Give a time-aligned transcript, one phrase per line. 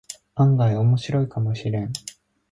[0.33, 1.93] 案外オモシロイかもしれん